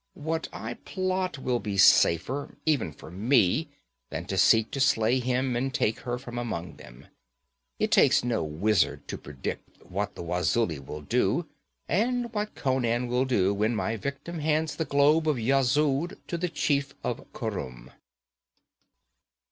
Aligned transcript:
What 0.15 0.47
I 0.51 0.73
plot 0.83 1.37
will 1.37 1.59
be 1.59 1.77
safer, 1.77 2.57
even 2.65 2.91
for 2.91 3.11
me, 3.11 3.69
than 4.09 4.25
to 4.25 4.35
seek 4.39 4.71
to 4.71 4.79
slay 4.79 5.19
him 5.19 5.55
and 5.55 5.71
take 5.71 5.99
her 5.99 6.17
from 6.17 6.39
among 6.39 6.77
them. 6.77 7.05
It 7.77 7.91
takes 7.91 8.23
no 8.23 8.43
wizard 8.43 9.07
to 9.09 9.17
predict 9.19 9.85
what 9.85 10.15
the 10.15 10.23
Wazulis 10.23 10.83
will 10.87 11.01
do, 11.03 11.47
and 11.87 12.33
what 12.33 12.55
Conan 12.55 13.09
will 13.09 13.25
do, 13.25 13.53
when 13.53 13.75
my 13.75 13.95
victim 13.95 14.39
hands 14.39 14.75
the 14.75 14.85
globe 14.85 15.27
of 15.27 15.37
Yezud 15.37 16.17
to 16.27 16.35
the 16.35 16.49
chief 16.49 16.95
of 17.03 17.23
Khurum.' 17.31 17.91